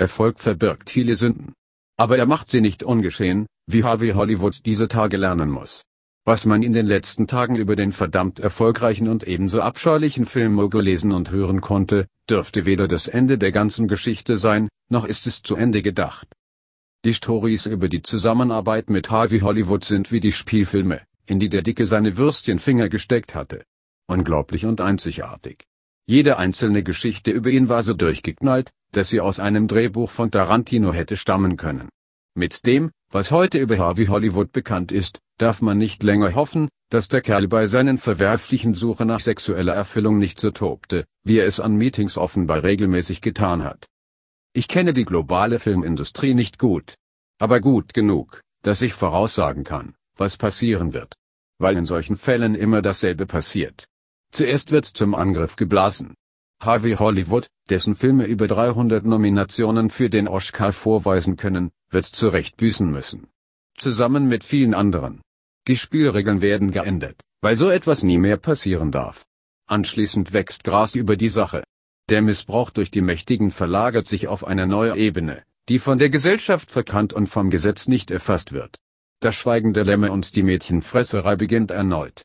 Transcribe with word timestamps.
Erfolg 0.00 0.40
verbirgt 0.40 0.88
viele 0.88 1.14
Sünden. 1.14 1.52
Aber 1.98 2.16
er 2.16 2.24
macht 2.24 2.50
sie 2.50 2.62
nicht 2.62 2.82
ungeschehen, 2.82 3.46
wie 3.66 3.84
Harvey 3.84 4.12
Hollywood 4.12 4.64
diese 4.64 4.88
Tage 4.88 5.18
lernen 5.18 5.50
muss. 5.50 5.82
Was 6.24 6.46
man 6.46 6.62
in 6.62 6.72
den 6.72 6.86
letzten 6.86 7.26
Tagen 7.26 7.56
über 7.56 7.76
den 7.76 7.92
verdammt 7.92 8.40
erfolgreichen 8.40 9.08
und 9.08 9.24
ebenso 9.24 9.60
abscheulichen 9.60 10.24
Film 10.24 10.54
Mogo 10.54 10.80
lesen 10.80 11.12
und 11.12 11.30
hören 11.30 11.60
konnte, 11.60 12.06
dürfte 12.30 12.64
weder 12.64 12.88
das 12.88 13.08
Ende 13.08 13.36
der 13.36 13.52
ganzen 13.52 13.88
Geschichte 13.88 14.38
sein, 14.38 14.70
noch 14.88 15.04
ist 15.04 15.26
es 15.26 15.42
zu 15.42 15.54
Ende 15.54 15.82
gedacht. 15.82 16.28
Die 17.04 17.12
Stories 17.12 17.66
über 17.66 17.90
die 17.90 18.02
Zusammenarbeit 18.02 18.88
mit 18.88 19.10
Harvey 19.10 19.40
Hollywood 19.40 19.84
sind 19.84 20.12
wie 20.12 20.20
die 20.20 20.32
Spielfilme, 20.32 21.02
in 21.26 21.40
die 21.40 21.50
der 21.50 21.60
Dicke 21.60 21.86
seine 21.86 22.16
Würstchenfinger 22.16 22.88
gesteckt 22.88 23.34
hatte. 23.34 23.64
Unglaublich 24.06 24.64
und 24.64 24.80
einzigartig. 24.80 25.64
Jede 26.10 26.38
einzelne 26.38 26.82
Geschichte 26.82 27.30
über 27.30 27.50
ihn 27.50 27.68
war 27.68 27.84
so 27.84 27.94
durchgeknallt, 27.94 28.72
dass 28.90 29.10
sie 29.10 29.20
aus 29.20 29.38
einem 29.38 29.68
Drehbuch 29.68 30.10
von 30.10 30.32
Tarantino 30.32 30.92
hätte 30.92 31.16
stammen 31.16 31.56
können. 31.56 31.88
Mit 32.34 32.66
dem, 32.66 32.90
was 33.12 33.30
heute 33.30 33.58
über 33.58 33.78
Harvey 33.78 34.06
Hollywood 34.06 34.50
bekannt 34.50 34.90
ist, 34.90 35.20
darf 35.38 35.62
man 35.62 35.78
nicht 35.78 36.02
länger 36.02 36.34
hoffen, 36.34 36.68
dass 36.88 37.06
der 37.06 37.20
Kerl 37.20 37.46
bei 37.46 37.68
seinen 37.68 37.96
verwerflichen 37.96 38.74
Suche 38.74 39.06
nach 39.06 39.20
sexueller 39.20 39.72
Erfüllung 39.72 40.18
nicht 40.18 40.40
so 40.40 40.50
tobte, 40.50 41.04
wie 41.22 41.38
er 41.38 41.46
es 41.46 41.60
an 41.60 41.76
Meetings 41.76 42.18
offenbar 42.18 42.64
regelmäßig 42.64 43.20
getan 43.20 43.62
hat. 43.62 43.86
Ich 44.52 44.66
kenne 44.66 44.92
die 44.92 45.04
globale 45.04 45.60
Filmindustrie 45.60 46.34
nicht 46.34 46.58
gut. 46.58 46.96
Aber 47.38 47.60
gut 47.60 47.94
genug, 47.94 48.42
dass 48.64 48.82
ich 48.82 48.94
voraussagen 48.94 49.62
kann, 49.62 49.94
was 50.16 50.36
passieren 50.36 50.92
wird. 50.92 51.14
Weil 51.60 51.76
in 51.76 51.84
solchen 51.84 52.16
Fällen 52.16 52.56
immer 52.56 52.82
dasselbe 52.82 53.26
passiert. 53.26 53.86
Zuerst 54.32 54.70
wird 54.70 54.86
zum 54.86 55.14
Angriff 55.14 55.56
geblasen. 55.56 56.14
Harvey 56.60 56.96
Hollywood, 56.96 57.48
dessen 57.68 57.96
Filme 57.96 58.26
über 58.26 58.46
300 58.46 59.04
Nominationen 59.04 59.90
für 59.90 60.10
den 60.10 60.28
Oscar 60.28 60.72
vorweisen 60.72 61.36
können, 61.36 61.70
wird 61.88 62.04
zurecht 62.04 62.56
büßen 62.56 62.90
müssen. 62.90 63.28
Zusammen 63.76 64.28
mit 64.28 64.44
vielen 64.44 64.74
anderen. 64.74 65.22
Die 65.66 65.76
Spielregeln 65.76 66.42
werden 66.42 66.70
geändert, 66.70 67.22
weil 67.40 67.56
so 67.56 67.70
etwas 67.70 68.02
nie 68.02 68.18
mehr 68.18 68.36
passieren 68.36 68.92
darf. 68.92 69.24
Anschließend 69.66 70.32
wächst 70.32 70.64
Gras 70.64 70.94
über 70.94 71.16
die 71.16 71.28
Sache. 71.28 71.64
Der 72.08 72.22
Missbrauch 72.22 72.70
durch 72.70 72.90
die 72.90 73.02
Mächtigen 73.02 73.50
verlagert 73.50 74.06
sich 74.06 74.28
auf 74.28 74.44
eine 74.46 74.66
neue 74.66 74.96
Ebene, 74.96 75.44
die 75.68 75.78
von 75.78 75.98
der 75.98 76.10
Gesellschaft 76.10 76.70
verkannt 76.70 77.12
und 77.12 77.28
vom 77.28 77.50
Gesetz 77.50 77.88
nicht 77.88 78.10
erfasst 78.10 78.52
wird. 78.52 78.78
Das 79.20 79.36
Schweigen 79.36 79.72
der 79.72 79.84
Lämme 79.84 80.12
und 80.12 80.34
die 80.34 80.42
Mädchenfresserei 80.42 81.36
beginnt 81.36 81.70
erneut. 81.70 82.24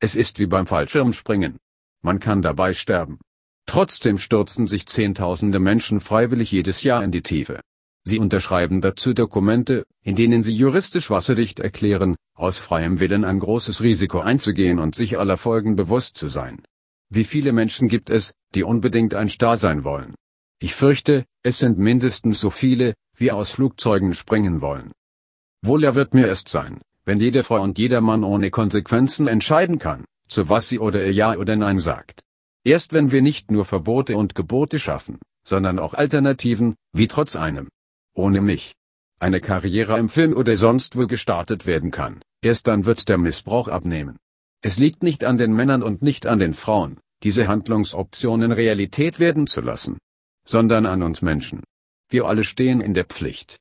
Es 0.00 0.14
ist 0.14 0.38
wie 0.38 0.46
beim 0.46 0.66
Fallschirmspringen. 0.66 1.58
Man 2.02 2.20
kann 2.20 2.40
dabei 2.40 2.72
sterben. 2.72 3.18
Trotzdem 3.66 4.16
stürzen 4.16 4.68
sich 4.68 4.86
Zehntausende 4.86 5.58
Menschen 5.58 6.00
freiwillig 6.00 6.52
jedes 6.52 6.84
Jahr 6.84 7.02
in 7.02 7.10
die 7.10 7.22
Tiefe. 7.22 7.60
Sie 8.04 8.20
unterschreiben 8.20 8.80
dazu 8.80 9.12
Dokumente, 9.12 9.84
in 10.02 10.14
denen 10.14 10.44
sie 10.44 10.54
juristisch 10.54 11.10
wasserdicht 11.10 11.58
erklären, 11.58 12.14
aus 12.34 12.58
freiem 12.58 13.00
Willen 13.00 13.24
ein 13.24 13.40
großes 13.40 13.82
Risiko 13.82 14.20
einzugehen 14.20 14.78
und 14.78 14.94
sich 14.94 15.18
aller 15.18 15.36
Folgen 15.36 15.74
bewusst 15.74 16.16
zu 16.16 16.28
sein. 16.28 16.62
Wie 17.10 17.24
viele 17.24 17.52
Menschen 17.52 17.88
gibt 17.88 18.08
es, 18.08 18.32
die 18.54 18.62
unbedingt 18.62 19.14
ein 19.14 19.28
Star 19.28 19.56
sein 19.56 19.82
wollen? 19.82 20.14
Ich 20.60 20.74
fürchte, 20.74 21.24
es 21.42 21.58
sind 21.58 21.78
mindestens 21.78 22.40
so 22.40 22.50
viele, 22.50 22.94
wie 23.16 23.32
aus 23.32 23.50
Flugzeugen 23.50 24.14
springen 24.14 24.60
wollen. 24.60 24.92
Wohler 25.62 25.96
wird 25.96 26.14
mir 26.14 26.28
erst 26.28 26.48
sein, 26.48 26.80
wenn 27.08 27.20
jede 27.20 27.42
Frau 27.42 27.62
und 27.62 27.78
jeder 27.78 28.02
Mann 28.02 28.22
ohne 28.22 28.50
Konsequenzen 28.50 29.28
entscheiden 29.28 29.78
kann, 29.78 30.04
zu 30.28 30.50
was 30.50 30.68
sie 30.68 30.78
oder 30.78 31.02
er 31.02 31.10
Ja 31.10 31.34
oder 31.36 31.56
Nein 31.56 31.78
sagt. 31.78 32.20
Erst 32.64 32.92
wenn 32.92 33.10
wir 33.10 33.22
nicht 33.22 33.50
nur 33.50 33.64
Verbote 33.64 34.14
und 34.14 34.34
Gebote 34.34 34.78
schaffen, 34.78 35.18
sondern 35.42 35.78
auch 35.78 35.94
Alternativen, 35.94 36.74
wie 36.92 37.08
trotz 37.08 37.34
einem. 37.34 37.68
Ohne 38.12 38.42
mich. 38.42 38.74
Eine 39.20 39.40
Karriere 39.40 39.98
im 39.98 40.10
Film 40.10 40.34
oder 40.34 40.58
sonst 40.58 40.98
wo 40.98 41.06
gestartet 41.06 41.64
werden 41.64 41.92
kann, 41.92 42.20
erst 42.42 42.66
dann 42.66 42.84
wird 42.84 43.08
der 43.08 43.16
Missbrauch 43.16 43.68
abnehmen. 43.68 44.18
Es 44.60 44.78
liegt 44.78 45.02
nicht 45.02 45.24
an 45.24 45.38
den 45.38 45.54
Männern 45.54 45.82
und 45.82 46.02
nicht 46.02 46.26
an 46.26 46.38
den 46.38 46.52
Frauen, 46.52 46.98
diese 47.22 47.48
Handlungsoptionen 47.48 48.52
Realität 48.52 49.18
werden 49.18 49.46
zu 49.46 49.62
lassen, 49.62 49.96
sondern 50.46 50.84
an 50.84 51.02
uns 51.02 51.22
Menschen. 51.22 51.64
Wir 52.10 52.26
alle 52.26 52.44
stehen 52.44 52.82
in 52.82 52.92
der 52.92 53.06
Pflicht, 53.06 53.56